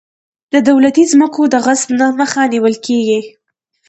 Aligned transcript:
د 0.53 0.55
دولتي 0.69 1.03
ځمکو 1.11 1.41
د 1.53 1.55
غصب 1.65 1.89
مخه 2.21 2.41
نیول 2.51 2.75
کیږي. 2.85 3.19